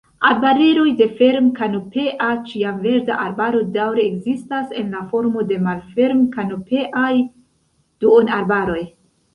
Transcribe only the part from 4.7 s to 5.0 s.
en